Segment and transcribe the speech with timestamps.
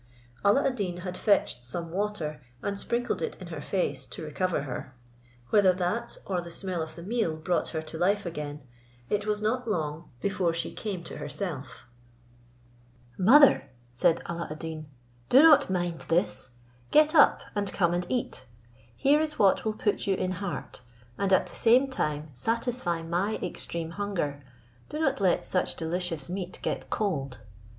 [0.43, 4.63] Alla ad Deen had fetched some water, and sprinkled it in her face, to recover
[4.63, 4.95] her:
[5.51, 8.63] whether that or the smell of the meat brought her to life again,
[9.11, 11.85] it was not long before she came to herself.
[13.15, 14.87] "Mother," said Alla ad Deen,
[15.29, 16.53] "do not mind this;
[16.89, 18.45] get up, and come and eat;
[18.95, 20.81] here is what will put you in heart,
[21.19, 24.43] and at the same time satisfy my extreme hunger:
[24.89, 27.37] do not let such delicious meat get cold."